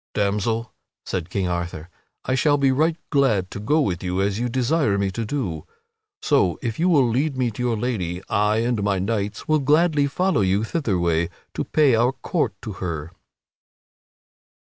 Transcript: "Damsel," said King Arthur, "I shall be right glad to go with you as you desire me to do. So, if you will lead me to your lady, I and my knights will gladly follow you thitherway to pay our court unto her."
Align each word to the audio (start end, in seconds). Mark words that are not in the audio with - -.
"Damsel," 0.15 0.73
said 1.05 1.29
King 1.29 1.47
Arthur, 1.47 1.87
"I 2.25 2.33
shall 2.33 2.57
be 2.57 2.71
right 2.71 2.97
glad 3.11 3.51
to 3.51 3.59
go 3.59 3.79
with 3.81 4.01
you 4.03 4.19
as 4.19 4.39
you 4.39 4.49
desire 4.49 4.97
me 4.97 5.11
to 5.11 5.25
do. 5.27 5.67
So, 6.23 6.57
if 6.63 6.79
you 6.79 6.89
will 6.89 7.07
lead 7.07 7.37
me 7.37 7.51
to 7.51 7.61
your 7.61 7.77
lady, 7.77 8.23
I 8.27 8.63
and 8.65 8.81
my 8.81 8.97
knights 8.97 9.47
will 9.47 9.59
gladly 9.59 10.07
follow 10.07 10.41
you 10.41 10.63
thitherway 10.63 11.29
to 11.53 11.65
pay 11.65 11.93
our 11.93 12.13
court 12.13 12.55
unto 12.63 12.79
her." 12.81 13.11